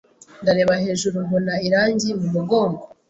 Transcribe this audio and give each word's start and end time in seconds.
Ndareba 0.41 0.73
hejuru 0.83 1.15
mbona 1.25 1.53
irangi 1.67 2.09
mu 2.19 2.27
mugongo 2.35 2.81